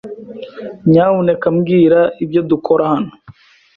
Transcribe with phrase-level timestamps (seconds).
[0.89, 3.11] Nyamuneka mbwira ibyo dukora hano.